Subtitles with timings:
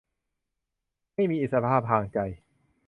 [1.15, 2.19] ไม่มีอิสรภาพทางใจ